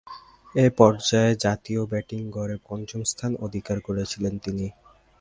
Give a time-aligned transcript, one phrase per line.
[0.55, 4.67] এ পর্যায়ে জাতীয় ব্যাটিং গড়ে পঞ্চম স্থান অধিকার করেছিলেন তিনি।